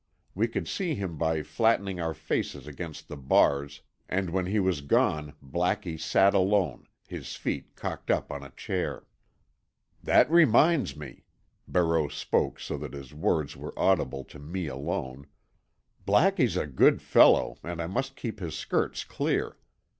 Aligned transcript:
We 0.33 0.47
could 0.47 0.67
see 0.67 0.95
him 0.95 1.15
by 1.15 1.43
flattening 1.43 1.99
our 2.01 2.15
faces 2.15 2.65
against 2.65 3.07
the 3.07 3.15
bars, 3.15 3.81
and 4.09 4.31
when 4.31 4.47
he 4.47 4.59
was 4.59 4.81
gone 4.81 5.35
Blackie 5.45 5.99
sat 5.99 6.33
alone, 6.33 6.87
his 7.07 7.35
feet 7.35 7.75
cocked 7.75 8.09
up 8.09 8.31
on 8.31 8.41
a 8.41 8.49
chair. 8.49 9.05
"That 10.01 10.27
reminds 10.31 10.95
me," 10.97 11.25
Barreau 11.67 12.07
spoke 12.07 12.59
so 12.59 12.79
that 12.79 12.93
his 12.93 13.13
words 13.13 13.55
were 13.55 13.77
audible 13.77 14.23
to 14.23 14.39
me 14.39 14.65
alone. 14.65 15.27
"Blackie's 16.03 16.57
a 16.57 16.65
good 16.65 16.99
fellow, 16.99 17.59
and 17.63 17.79
I 17.79 17.85
must 17.85 18.15
keep 18.15 18.39
his 18.39 18.55
skirts 18.55 19.03
clear. 19.03 19.55